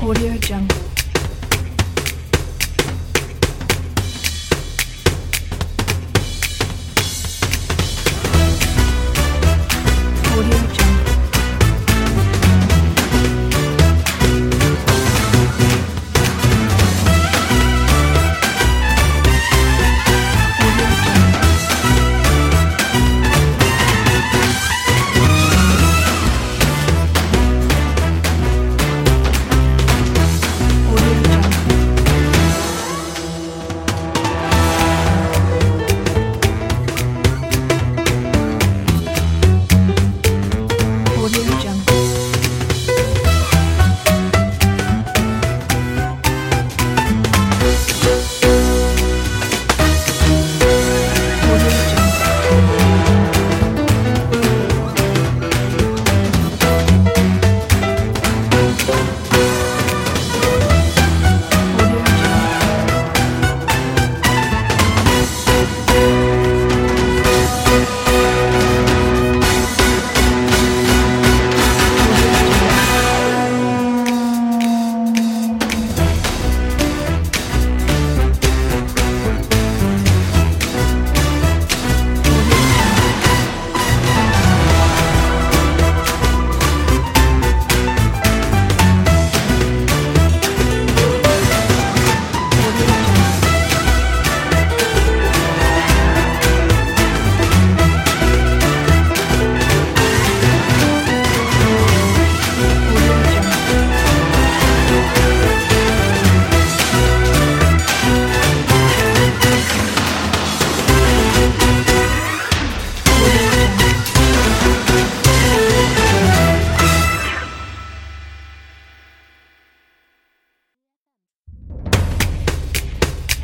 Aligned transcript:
Audio 0.00 0.38
Jungle. 0.38 0.97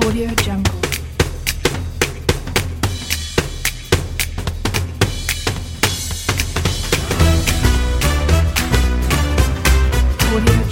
Audio 0.00 0.28
Jungle. 0.42 0.72
Audio 10.32 10.71